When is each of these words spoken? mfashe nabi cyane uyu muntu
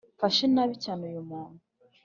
mfashe 0.15 0.43
nabi 0.55 0.75
cyane 0.83 1.01
uyu 1.09 1.21
muntu 1.29 1.61